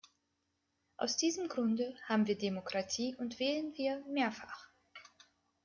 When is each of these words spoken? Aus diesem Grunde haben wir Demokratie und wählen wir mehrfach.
Aus 0.97 1.15
diesem 1.15 1.47
Grunde 1.47 1.93
haben 2.09 2.25
wir 2.25 2.35
Demokratie 2.35 3.15
und 3.17 3.37
wählen 3.37 3.71
wir 3.77 4.03
mehrfach. 4.11 4.71